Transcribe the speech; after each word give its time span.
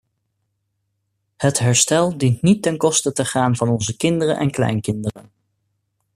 Het 1.37 1.59
herstel 1.59 2.17
dient 2.17 2.41
niet 2.41 2.61
ten 2.63 2.77
koste 2.77 3.11
te 3.11 3.25
gaan 3.25 3.55
van 3.55 3.69
onze 3.69 3.97
kinderen 3.97 4.37
en 4.37 4.51
kleinkinderen. 4.51 5.31